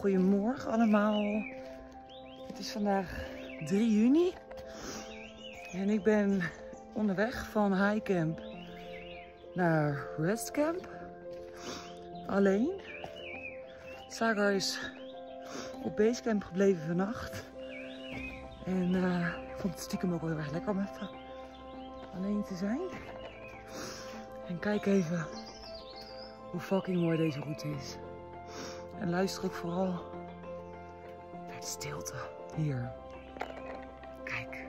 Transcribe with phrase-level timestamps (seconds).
[0.00, 1.44] Goedemorgen allemaal.
[2.46, 3.24] Het is vandaag
[3.64, 4.32] 3 juni
[5.72, 6.42] en ik ben
[6.92, 8.40] onderweg van Highcamp
[9.54, 10.88] naar Restcamp.
[12.26, 12.80] Alleen.
[14.08, 14.90] Sagar is
[15.82, 17.44] op Basecamp gebleven vannacht.
[18.64, 21.08] En uh, ik vond het stiekem ook wel heel erg lekker om even
[22.14, 22.80] alleen te zijn.
[24.48, 25.26] En kijk even
[26.50, 27.96] hoe fucking mooi deze route is.
[29.00, 29.86] En luister ook vooral
[31.46, 32.14] naar de stilte
[32.54, 32.92] hier.
[34.24, 34.66] Kijk.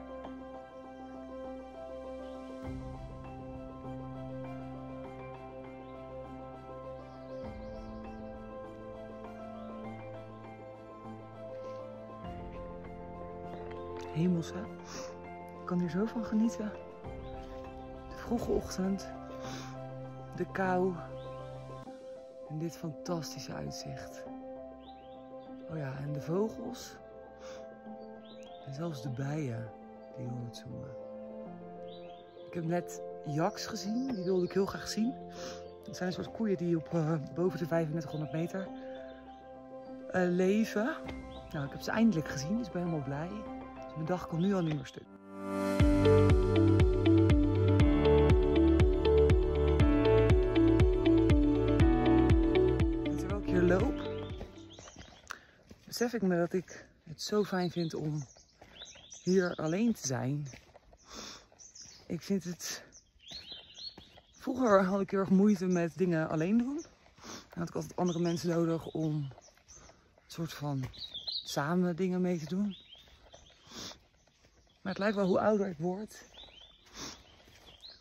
[14.14, 14.62] Hemels, hè?
[15.60, 16.72] Ik kan hier zo van genieten.
[18.10, 19.10] De vroege ochtend,
[20.36, 20.94] de kou,
[22.58, 24.24] dit fantastische uitzicht.
[25.70, 26.96] Oh ja, en de vogels.
[28.66, 29.72] En zelfs de bijen
[30.18, 30.90] die hoort zoomen.
[32.48, 35.14] Ik heb net jaks gezien, die wilde ik heel graag zien.
[35.86, 38.68] Het zijn een soort koeien die op uh, boven de 3500 meter
[40.12, 40.96] uh, leven.
[41.52, 43.30] Nou, ik heb ze eindelijk gezien, dus ik ben helemaal blij.
[43.76, 45.06] Dus mijn dag kan nu al niet meer stuk.
[55.98, 58.26] Besef ik me dat ik het zo fijn vind om
[59.24, 60.48] hier alleen te zijn.
[62.08, 62.84] Ik vind het...
[64.32, 66.86] Vroeger had ik heel erg moeite met dingen alleen doen.
[67.22, 69.32] Dan had ik altijd andere mensen nodig om een
[70.28, 70.86] soort van
[71.44, 72.78] samen dingen mee te doen.
[74.82, 76.24] Maar het lijkt wel hoe ouder ik word,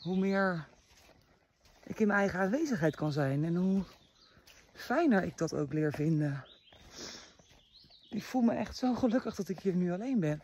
[0.03, 0.69] hoe meer
[1.83, 3.45] ik in mijn eigen aanwezigheid kan zijn.
[3.45, 3.83] En hoe
[4.73, 6.45] fijner ik dat ook leer vinden.
[8.11, 10.43] Ik voel me echt zo gelukkig dat ik hier nu alleen ben.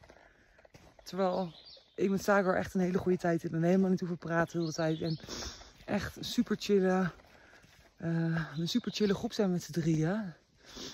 [1.02, 1.54] Terwijl
[1.94, 3.52] ik met Sagar echt een hele goede tijd heb.
[3.52, 5.00] En helemaal niet hoeven praten de hele tijd.
[5.00, 5.18] En
[5.84, 7.12] echt super chillen.
[7.96, 10.08] Uh, een super chille groep zijn met z'n drieën.
[10.08, 10.36] Daar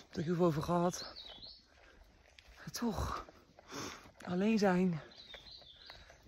[0.08, 1.14] heb ik heel veel over gehad.
[2.56, 3.26] Maar toch,
[4.24, 5.00] alleen zijn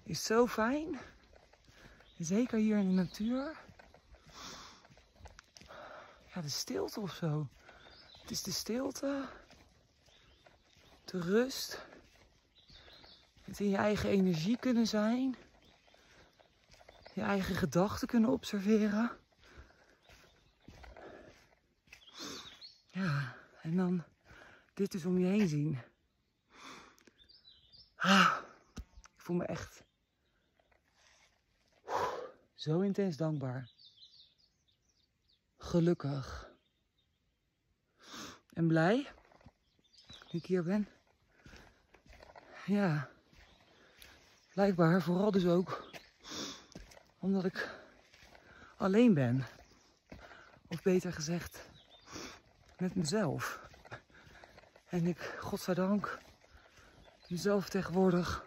[0.03, 0.99] is zo fijn.
[2.19, 3.57] Zeker hier in de natuur.
[6.35, 7.49] Ja, de stilte of zo.
[8.21, 9.29] Het is de stilte
[11.11, 11.89] de rust.
[13.57, 15.37] In je eigen energie kunnen zijn.
[17.15, 19.11] Je eigen gedachten kunnen observeren.
[22.87, 24.05] Ja, en dan
[24.75, 25.79] dit dus om je heen zien.
[27.97, 28.37] Ah,
[29.15, 29.83] ik voel me echt
[32.55, 33.71] zo intens dankbaar.
[35.57, 36.51] Gelukkig.
[38.53, 39.13] En blij
[40.07, 40.89] dat ik hier ben
[42.71, 43.09] ja,
[44.55, 45.91] blijkbaar vooral dus ook
[47.19, 47.71] omdat ik
[48.77, 49.47] alleen ben.
[50.69, 51.69] Of beter gezegd,
[52.79, 53.69] met mezelf.
[54.89, 56.19] En ik, godzijdank,
[57.29, 58.45] mezelf tegenwoordig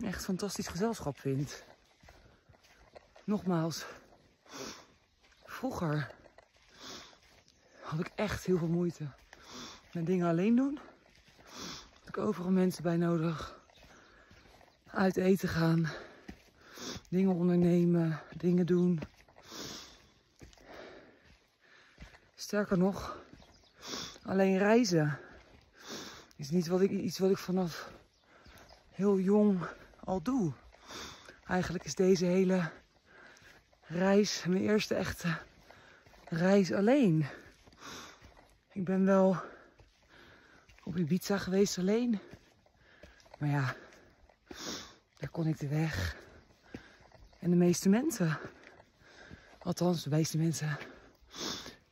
[0.00, 1.64] echt fantastisch gezelschap vind.
[3.24, 3.84] Nogmaals,
[5.44, 6.10] vroeger
[7.80, 9.06] had ik echt heel veel moeite
[9.92, 10.78] met dingen alleen doen
[12.12, 13.60] ik overal mensen bij nodig.
[14.86, 15.88] Uit eten gaan.
[17.08, 18.20] Dingen ondernemen.
[18.36, 19.00] Dingen doen.
[22.34, 23.18] Sterker nog,
[24.22, 25.18] alleen reizen
[26.36, 27.90] is niet wat ik, iets wat ik vanaf
[28.90, 29.60] heel jong
[30.00, 30.52] al doe.
[31.46, 32.70] Eigenlijk is deze hele
[33.80, 35.36] reis mijn eerste echte
[36.24, 37.26] reis alleen.
[38.72, 39.36] Ik ben wel
[40.82, 42.18] op Ibiza geweest alleen.
[43.38, 43.74] Maar ja,
[45.18, 46.16] daar kon ik de weg.
[47.38, 48.38] En de meeste mensen.
[49.58, 50.78] Althans, de meeste mensen.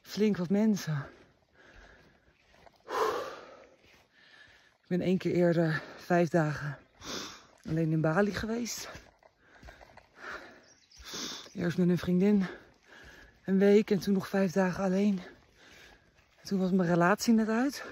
[0.00, 1.06] Flink wat mensen.
[4.82, 6.78] Ik ben één keer eerder vijf dagen
[7.68, 8.88] alleen in Bali geweest.
[11.52, 12.46] Eerst met een vriendin
[13.44, 15.20] een week en toen nog vijf dagen alleen.
[16.42, 17.84] toen was mijn relatie net uit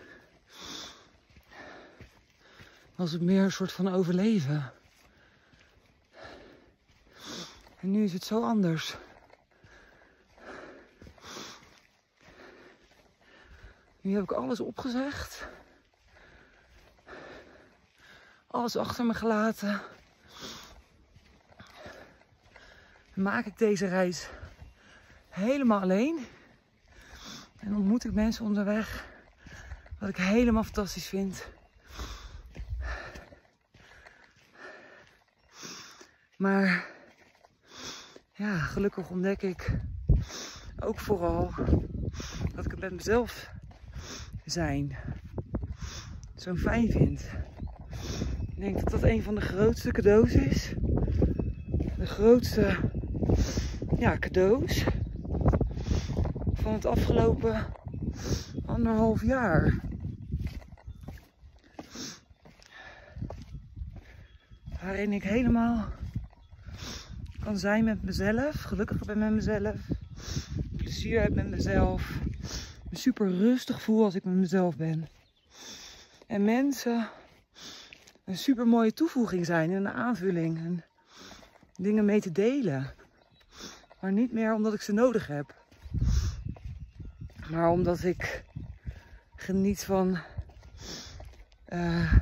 [2.99, 4.73] was het meer een soort van overleven.
[7.81, 8.97] En nu is het zo anders.
[14.01, 15.47] Nu heb ik alles opgezegd.
[18.47, 19.81] Alles achter me gelaten.
[23.15, 24.29] Maak ik deze reis
[25.29, 26.27] helemaal alleen.
[27.59, 29.07] En ontmoet ik mensen onderweg
[29.99, 31.57] Wat ik helemaal fantastisch vind.
[36.39, 36.87] Maar
[38.33, 39.81] ja, gelukkig ontdek ik
[40.81, 41.51] ook vooral
[42.55, 43.51] dat ik het met mezelf
[44.45, 44.97] zijn
[46.37, 47.31] zo fijn vind.
[48.49, 50.75] Ik denk dat dat een van de grootste cadeaus is.
[51.97, 52.77] De grootste
[53.97, 54.85] ja, cadeaus
[56.53, 57.67] van het afgelopen
[58.67, 59.81] anderhalf jaar.
[64.81, 65.98] Waarin ik helemaal
[67.49, 69.77] kan zijn met mezelf, gelukkig ben met mezelf,
[70.77, 72.21] plezier heb met mezelf,
[72.91, 75.09] me super rustig voel als ik met mezelf ben.
[76.27, 77.09] En mensen
[78.25, 80.85] een super mooie toevoeging zijn en een aanvulling en
[81.77, 82.95] dingen mee te delen.
[84.01, 85.55] Maar niet meer omdat ik ze nodig heb.
[87.51, 88.45] Maar omdat ik
[89.37, 90.19] geniet van
[91.73, 92.15] uh,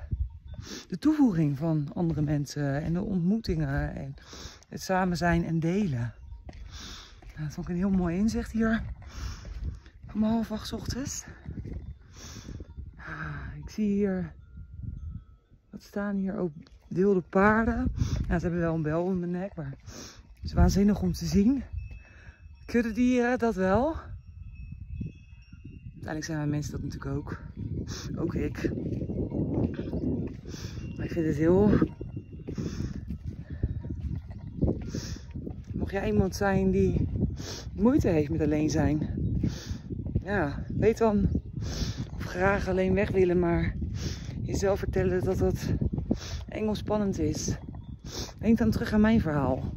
[0.88, 4.14] de toevoeging van andere mensen en de ontmoetingen en
[4.68, 6.14] het samen zijn en delen.
[7.36, 8.82] Nou, dat vond ik een heel mooi inzicht hier
[10.14, 11.24] om half acht ochtends.
[12.96, 14.32] Ah, ik zie hier,
[15.70, 16.52] wat staan hier ook
[16.88, 17.92] wilde paarden.
[18.28, 19.74] Ja, ze hebben wel een bel om mijn nek, maar
[20.34, 21.62] het is waanzinnig om te zien.
[22.66, 23.96] Kudde dieren, dat wel.
[25.82, 27.40] Uiteindelijk zijn wij mensen dat natuurlijk ook.
[28.16, 28.70] Ook ik.
[30.96, 31.70] Maar ik vind het heel...
[35.96, 37.08] jij iemand zijn die
[37.72, 39.08] moeite heeft met alleen zijn.
[40.22, 41.28] Ja, weet dan
[42.16, 43.76] of graag alleen weg willen, maar
[44.42, 45.72] jezelf vertellen dat dat
[46.48, 47.56] eng spannend is.
[48.38, 49.72] Denk dan terug aan mijn verhaal.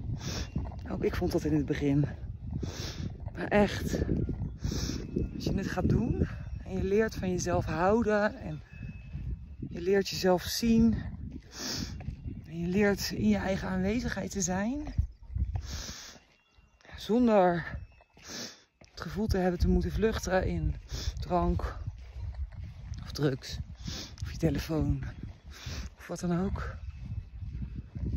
[0.92, 2.06] Ook ik vond dat in het begin.
[3.36, 4.02] Maar echt,
[5.36, 6.28] als je het gaat doen
[6.64, 8.62] en je leert van jezelf houden en
[9.70, 10.96] je leert jezelf zien
[12.48, 14.84] en je leert in je eigen aanwezigheid te zijn,
[17.00, 17.78] zonder
[18.78, 20.76] het gevoel te hebben te moeten vluchten in
[21.20, 21.78] drank
[23.04, 23.58] of drugs
[24.24, 25.04] of je telefoon
[25.98, 26.76] of wat dan ook,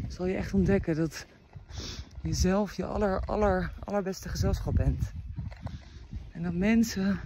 [0.09, 1.27] zal je echt ontdekken dat
[2.23, 5.13] jezelf je aller, aller, allerbeste gezelschap bent.
[6.31, 7.21] En dat mensen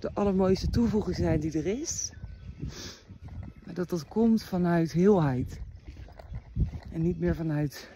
[0.00, 2.12] de allermooiste toevoeging zijn die er is.
[3.64, 5.60] Maar dat dat komt vanuit heelheid.
[6.90, 7.88] En niet meer vanuit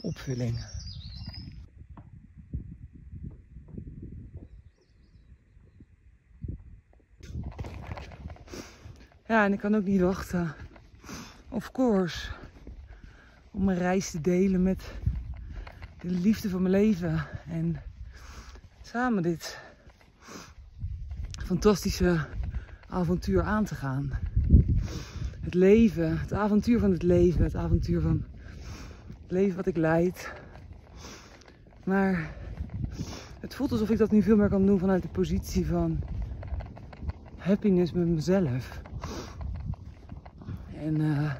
[0.00, 0.79] opvulling.
[9.30, 10.54] Ja, en ik kan ook niet wachten.
[11.48, 12.30] Of course.
[13.50, 14.94] Om mijn reis te delen met
[16.00, 17.26] de liefde van mijn leven.
[17.48, 17.82] En
[18.82, 19.58] samen dit
[21.44, 22.26] fantastische
[22.88, 24.10] avontuur aan te gaan.
[25.40, 28.24] Het leven, het avontuur van het leven, het avontuur van
[29.22, 30.32] het leven wat ik leid.
[31.84, 32.34] Maar
[33.40, 35.98] het voelt alsof ik dat nu veel meer kan doen vanuit de positie van
[37.36, 38.88] happiness met mezelf.
[40.80, 41.34] En uh,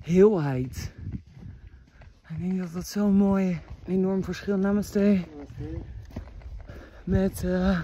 [0.00, 0.92] heelheid.
[2.28, 4.56] Ik denk dat dat zo'n mooi, enorm verschil.
[4.56, 5.24] Namaste
[7.04, 7.82] met uh,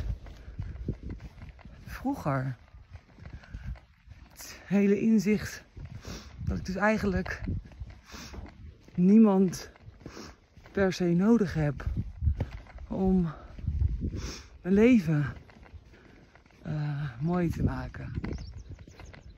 [1.84, 2.56] vroeger.
[4.30, 5.64] Het hele inzicht
[6.44, 7.40] dat ik dus eigenlijk
[8.94, 9.70] niemand
[10.72, 11.84] per se nodig heb
[12.88, 13.32] om
[14.62, 15.26] mijn leven
[16.66, 18.12] uh, mooi te maken.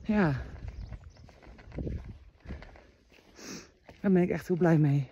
[0.03, 0.35] Ja.
[4.05, 5.11] Daar ben ik echt heel blij mee.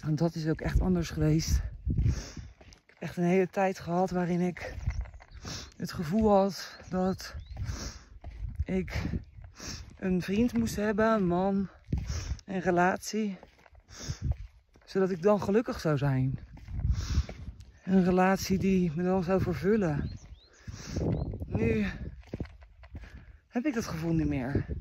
[0.00, 1.62] Want dat is ook echt anders geweest
[2.98, 4.74] echt een hele tijd gehad waarin ik
[5.76, 7.34] het gevoel had dat
[8.64, 9.02] ik
[9.98, 11.68] een vriend moest hebben, een man,
[12.44, 13.36] een relatie,
[14.84, 16.38] zodat ik dan gelukkig zou zijn.
[17.84, 20.10] Een relatie die me dan zou vervullen.
[21.46, 21.86] Nu
[23.48, 24.71] heb ik dat gevoel niet meer.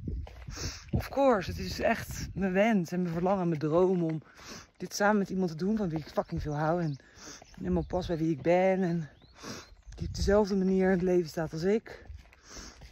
[1.01, 4.21] Of course, het is echt mijn wens en mijn verlangen, mijn droom om
[4.77, 6.81] dit samen met iemand te doen van wie ik fucking veel hou.
[6.81, 6.97] En
[7.57, 8.83] helemaal pas bij wie ik ben.
[8.83, 9.09] En
[9.95, 12.05] die op dezelfde manier in het leven staat als ik.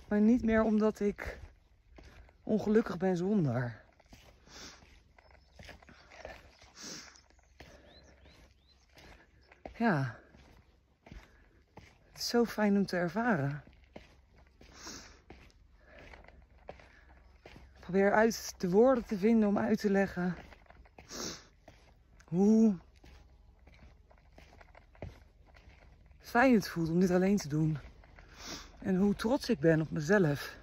[0.07, 1.39] Maar niet meer omdat ik
[2.43, 3.81] ongelukkig ben zonder.
[9.77, 10.15] Ja.
[12.11, 13.63] Het is zo fijn om te ervaren.
[17.89, 20.35] Probeer uit de woorden te vinden om uit te leggen
[22.25, 22.75] hoe
[26.19, 27.77] fijn het voelt om dit alleen te doen.
[28.79, 30.55] En hoe trots ik ben op mezelf.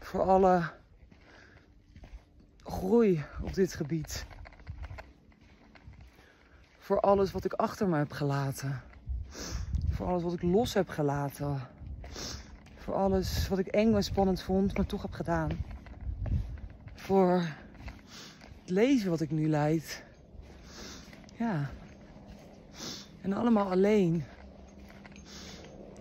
[0.00, 0.70] Voor alle
[2.62, 4.26] groei op dit gebied.
[6.78, 8.82] Voor alles wat ik achter me heb gelaten.
[9.90, 11.60] Voor alles wat ik los heb gelaten.
[12.76, 15.77] Voor alles wat ik eng en spannend vond, maar toch heb gedaan.
[17.08, 17.42] Voor
[18.60, 20.04] het leven wat ik nu leid.
[21.38, 21.70] Ja.
[23.20, 24.24] En allemaal alleen.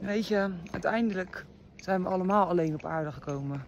[0.01, 1.45] Weet je, uiteindelijk
[1.75, 3.65] zijn we allemaal alleen op aarde gekomen.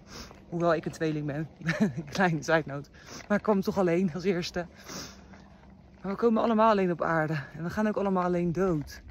[0.49, 1.47] Hoewel ik een tweeling ben.
[2.15, 2.89] Kleine zijnoot.
[3.27, 4.65] Maar ik kwam toch alleen als eerste.
[6.01, 7.37] Maar we komen allemaal alleen op aarde.
[7.55, 9.01] En we gaan ook allemaal alleen dood.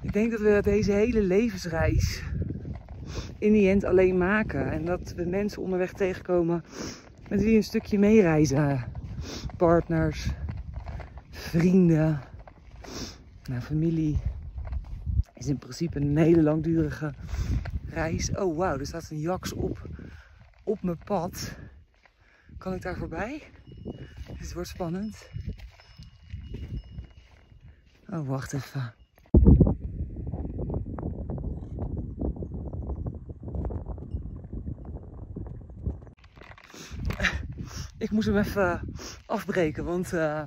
[0.00, 2.22] Ik denk dat we deze hele levensreis
[3.38, 4.70] in die end alleen maken.
[4.70, 6.64] En dat we mensen onderweg tegenkomen
[7.28, 8.84] met wie een stukje meereizen.
[9.56, 10.28] Partners,
[11.30, 12.20] vrienden,
[13.48, 14.18] nou, familie.
[15.34, 17.14] Is in principe een hele langdurige
[17.84, 18.30] reis.
[18.30, 19.88] Oh wauw, er staat een jaks op,
[20.64, 21.56] op mijn pad.
[22.58, 23.42] Kan ik daar voorbij?
[24.32, 25.30] Het wordt spannend.
[28.10, 28.94] Oh, wacht even.
[37.98, 38.80] Ik moest hem even
[39.26, 40.38] afbreken, want uh,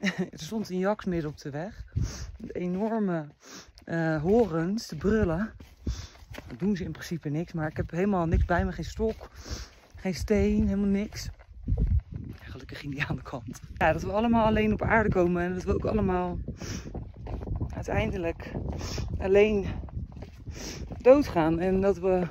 [0.00, 1.84] er stond een jaks midden op de weg.
[2.52, 3.26] Enorme
[3.84, 5.52] uh, horens te brullen.
[6.48, 8.72] Dat doen ze in principe niks, maar ik heb helemaal niks bij me.
[8.72, 9.30] Geen stok,
[9.96, 11.28] geen steen, helemaal niks.
[12.40, 13.60] Gelukkig ging die aan de kant.
[13.74, 16.38] Ja, dat we allemaal alleen op aarde komen en dat we ook allemaal
[17.74, 18.52] uiteindelijk
[19.18, 19.66] alleen
[20.98, 21.58] doodgaan.
[21.58, 22.26] En dat we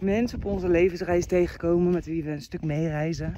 [0.00, 3.34] mensen op onze levensreis tegenkomen met wie we een stuk meereizen.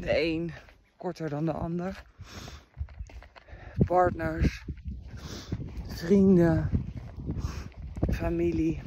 [0.00, 0.52] De een
[0.96, 2.02] korter dan de ander.
[3.86, 4.64] Partners,
[5.86, 6.70] vrienden,
[8.10, 8.80] familie.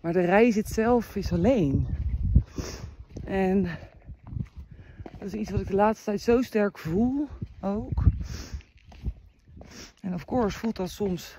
[0.00, 1.86] Maar de reis zelf is alleen.
[3.24, 3.62] En
[5.18, 7.28] dat is iets wat ik de laatste tijd zo sterk voel
[7.60, 8.04] ook.
[10.00, 11.36] En of course voelt dat soms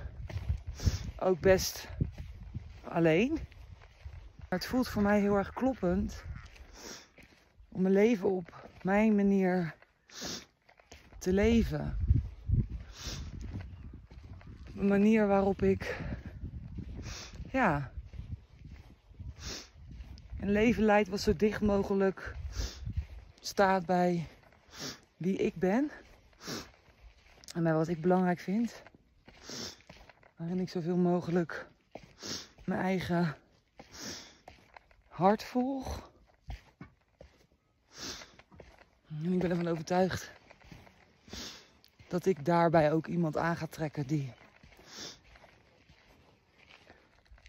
[1.20, 1.88] ook best
[2.84, 3.32] alleen.
[4.38, 6.24] Maar het voelt voor mij heel erg kloppend
[7.72, 9.76] om mijn leven op mijn manier
[11.18, 11.98] te leven.
[14.76, 16.00] Een manier waarop ik
[17.52, 17.92] ja,
[20.40, 22.36] een leven leid wat zo dicht mogelijk
[23.40, 24.28] staat bij
[25.18, 25.92] wie ik ben.
[27.56, 28.84] En bij wat ik belangrijk vind.
[30.36, 31.68] Waarin ik zoveel mogelijk
[32.66, 33.36] mijn eigen
[35.08, 36.12] hart volg.
[39.22, 40.32] Ik ben ervan overtuigd
[42.08, 44.34] dat ik daarbij ook iemand aan ga trekken die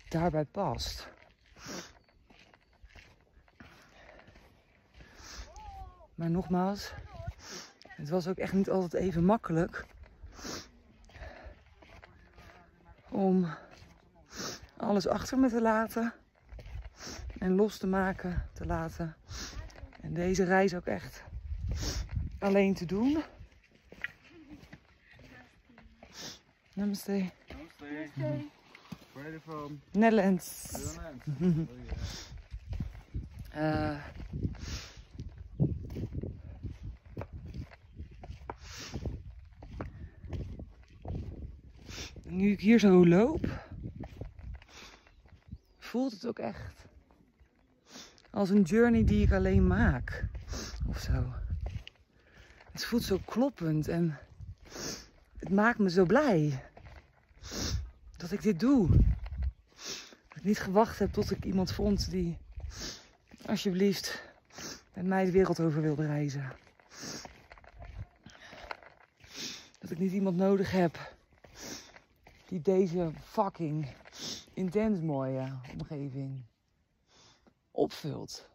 [0.08, 1.08] daarbij past.
[6.14, 6.92] Maar nogmaals,
[7.86, 9.84] het was ook echt niet altijd even makkelijk
[13.08, 13.54] om
[14.84, 16.12] alles achter me te laten
[17.38, 19.16] en los te maken, te laten.
[20.00, 21.22] En deze reis ook echt
[22.38, 23.22] alleen te doen.
[26.72, 27.30] Namaste.
[27.48, 28.52] Namaste.
[29.12, 29.80] Where are you from?
[29.90, 30.72] Netherlands.
[30.72, 31.68] Netherlands.
[31.70, 31.76] oh,
[33.52, 33.92] yeah.
[33.92, 33.96] Eh,
[42.22, 43.63] nu ik hier zo loop,
[45.94, 46.86] voelt het ook echt
[48.30, 50.24] als een journey die ik alleen maak.
[50.86, 51.32] Of zo.
[52.72, 54.18] Het voelt zo kloppend en
[55.36, 56.64] het maakt me zo blij
[58.16, 58.88] dat ik dit doe.
[60.28, 62.38] Dat ik niet gewacht heb tot ik iemand vond die
[63.46, 64.22] alsjeblieft
[64.94, 66.52] met mij de wereld over wilde reizen.
[69.78, 71.14] Dat ik niet iemand nodig heb
[72.48, 73.88] die deze fucking
[74.54, 76.42] intens mooie omgeving
[77.70, 78.48] opvult.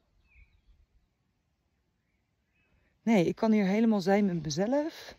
[3.01, 5.15] Nee, ik kan hier helemaal zijn met mezelf.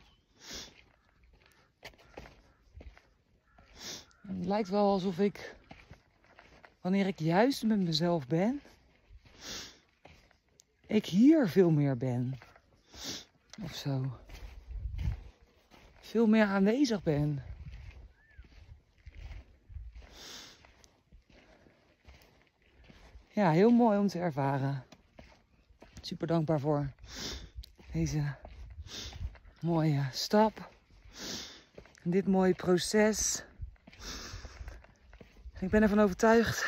[4.26, 5.56] Het lijkt wel alsof ik,
[6.80, 8.60] wanneer ik juist met mezelf ben,
[10.86, 12.38] ik hier veel meer ben.
[13.62, 14.18] Of zo.
[16.00, 17.42] Veel meer aanwezig ben.
[23.40, 24.84] Ja, heel mooi om te ervaren.
[26.00, 26.90] Super dankbaar voor
[27.92, 28.34] deze
[29.60, 30.70] mooie stap.
[32.02, 33.44] En dit mooie proces.
[35.60, 36.66] Ik ben ervan overtuigd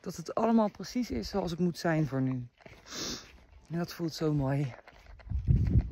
[0.00, 2.46] dat het allemaal precies is zoals het moet zijn voor nu.
[3.68, 4.74] En dat voelt zo mooi.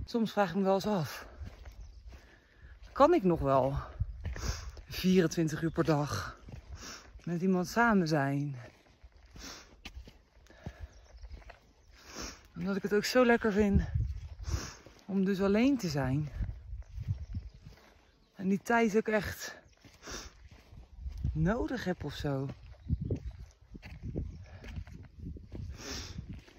[0.04, 1.26] Soms vraag ik me wel eens af.
[2.92, 3.76] Kan ik nog wel
[4.84, 6.37] 24 uur per dag
[7.28, 8.56] met iemand samen zijn?
[12.56, 13.82] Omdat ik het ook zo lekker vind
[15.04, 16.28] om dus alleen te zijn.
[18.34, 19.56] En die tijd ook echt
[21.32, 22.48] nodig heb of zo.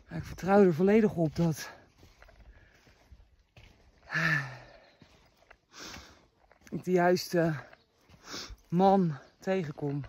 [0.09, 1.71] ik vertrouw er volledig op dat
[6.69, 7.55] ik de juiste
[8.67, 10.03] man tegenkom.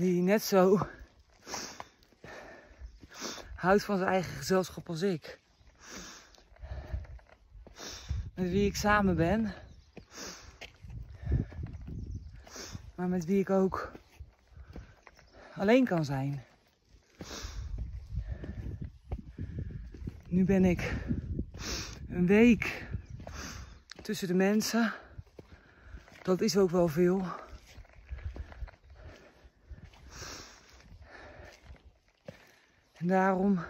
[0.00, 0.86] Die net zo
[3.54, 5.38] houdt van zijn eigen gezelschap als ik.
[8.34, 9.54] Met wie ik samen ben.
[12.94, 13.92] Maar met wie ik ook
[15.54, 16.44] alleen kan zijn.
[20.28, 20.94] Nu ben ik
[22.08, 22.86] een week
[24.02, 24.92] tussen de mensen.
[26.22, 27.48] Dat is ook wel veel.
[33.00, 33.60] En daarom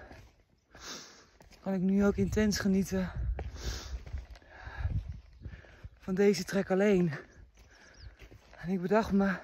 [1.61, 3.11] kan ik nu ook intens genieten
[5.99, 7.13] van deze trek alleen.
[8.61, 9.35] En ik bedacht me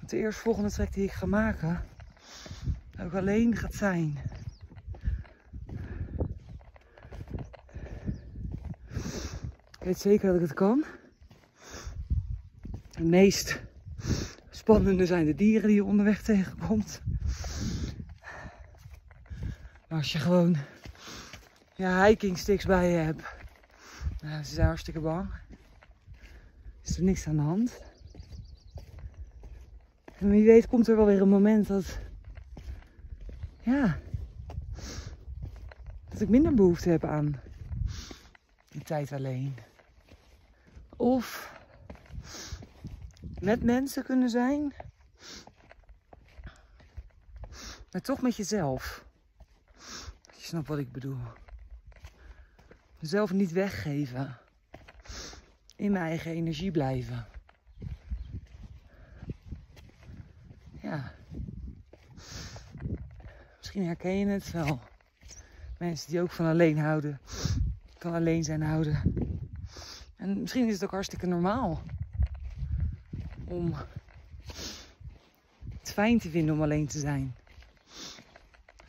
[0.00, 1.84] dat de eerstvolgende trek die ik ga maken
[3.00, 4.18] ook alleen gaat zijn.
[9.78, 10.84] Ik weet zeker dat ik het kan.
[12.90, 13.60] Het meest
[14.50, 17.02] spannende zijn de dieren die je onderweg tegenkomt.
[19.88, 20.56] Als je gewoon
[21.74, 23.22] ja, hiking sticks bij je hebt,
[24.20, 25.30] ze zijn hartstikke bang.
[26.82, 27.80] Is er niks aan de hand.
[30.18, 31.98] En wie weet komt er wel weer een moment dat,
[33.60, 33.98] ja,
[36.08, 37.40] dat ik minder behoefte heb aan
[38.68, 39.54] die tijd alleen.
[40.96, 41.52] Of
[43.40, 44.74] met mensen kunnen zijn,
[47.90, 49.05] maar toch met jezelf.
[50.46, 51.18] Snapt wat ik bedoel.
[52.98, 54.38] Mezelf niet weggeven.
[55.76, 57.26] In mijn eigen energie blijven.
[60.80, 61.12] Ja.
[63.56, 64.80] Misschien herken je het wel.
[65.78, 67.20] Mensen die ook van alleen houden.
[67.98, 69.14] Van alleen zijn houden.
[70.16, 71.82] En misschien is het ook hartstikke normaal.
[73.44, 73.74] Om
[75.78, 77.34] het fijn te vinden om alleen te zijn.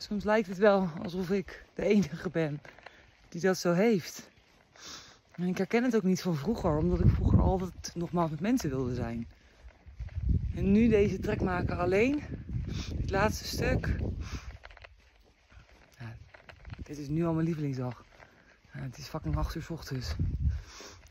[0.08, 2.60] Soms lijkt het wel alsof ik de enige ben
[3.28, 4.28] die dat zo heeft.
[5.30, 8.70] En ik herken het ook niet van vroeger, omdat ik vroeger altijd nogmaals met mensen
[8.70, 9.26] wilde zijn.
[10.54, 12.22] En nu deze trek maken alleen,
[13.00, 13.96] het laatste stuk.
[16.82, 18.04] Dit is nu al mijn lievelingsdag.
[18.68, 20.14] Het is fucking 8 uur s ochtends.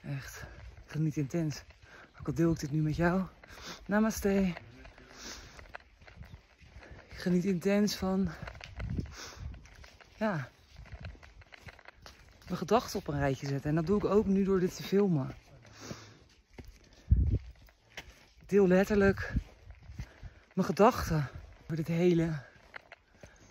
[0.01, 0.45] Echt,
[0.85, 1.63] ik vind niet intens.
[2.19, 3.21] Ook al deel ik dit nu met jou.
[3.85, 4.53] Namaste.
[7.09, 8.29] Ik geniet intens van
[10.17, 10.49] ja,
[12.45, 13.69] mijn gedachten op een rijtje zetten.
[13.69, 15.35] En dat doe ik ook nu door dit te filmen.
[18.39, 19.33] Ik deel letterlijk
[20.53, 21.29] mijn gedachten
[21.63, 22.39] over dit hele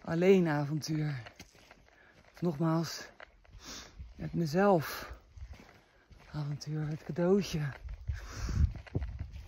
[0.04, 1.22] alleen avontuur.
[2.40, 3.06] Nogmaals,
[4.16, 5.12] met mezelf
[6.32, 7.60] avontuur, het cadeautje.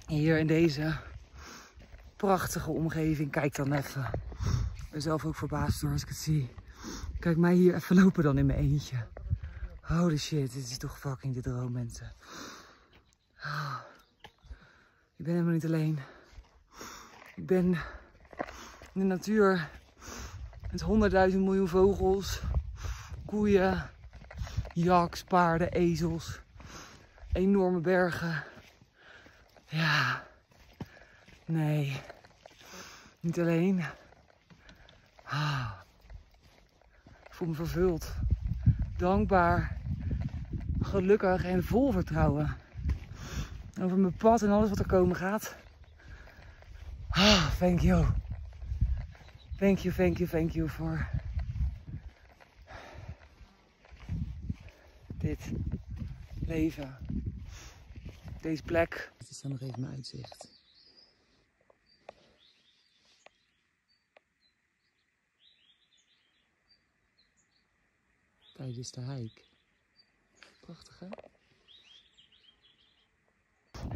[0.07, 0.97] Hier in deze
[2.17, 3.31] prachtige omgeving.
[3.31, 4.11] Kijk dan even.
[4.75, 6.51] Ik ben zelf ook verbaasd door als ik het zie.
[7.19, 9.07] Kijk mij hier even lopen dan in mijn eentje.
[9.81, 12.13] Holy shit, dit is toch fucking de droom, mensen.
[15.17, 15.99] Ik ben helemaal niet alleen.
[17.37, 17.65] Ik ben
[18.93, 19.69] in de natuur
[20.71, 22.43] met honderdduizend miljoen vogels,
[23.27, 23.91] koeien,
[24.73, 26.41] jaks, paarden, ezels,
[27.33, 28.45] enorme bergen.
[29.65, 30.27] Ja,
[31.45, 32.01] nee,
[33.21, 33.85] niet alleen.
[35.23, 35.87] Ah
[37.39, 38.15] voel me vervuld.
[38.97, 39.77] Dankbaar,
[40.81, 42.57] gelukkig en vol vertrouwen.
[43.81, 45.57] Over mijn pad en alles wat er komen gaat.
[47.09, 48.07] Ah, thank you.
[49.57, 51.09] Thank you, thank you, thank you voor
[55.17, 55.53] dit
[56.47, 56.97] leven.
[58.41, 59.13] Deze plek.
[59.19, 60.58] Dit is dan nog even mijn uitzicht.
[68.69, 69.43] Tijdens de hike.
[70.61, 71.07] Prachtig, hè?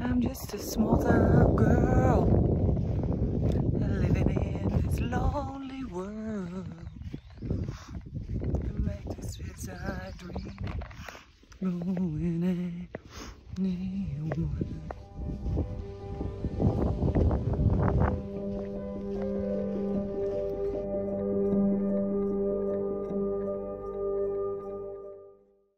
[0.04, 2.26] I'm just a small town girl
[4.00, 6.66] living in this lonely world.
[8.78, 10.56] Make this face I dream,
[11.60, 12.88] going
[13.58, 14.91] anywhere.